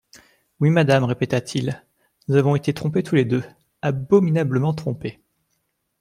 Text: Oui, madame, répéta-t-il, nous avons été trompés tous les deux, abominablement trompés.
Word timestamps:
Oui, 0.59 0.71
madame, 0.71 1.03
répéta-t-il, 1.03 1.85
nous 2.27 2.35
avons 2.35 2.55
été 2.55 2.73
trompés 2.73 3.03
tous 3.03 3.13
les 3.13 3.23
deux, 3.23 3.43
abominablement 3.83 4.73
trompés. 4.73 5.19